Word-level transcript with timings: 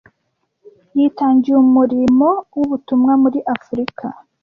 Yitangiye 0.97 1.55
umurimo 1.65 2.29
w'ubutumwa 2.55 3.13
muri 3.23 3.39
Afurika. 3.55 4.05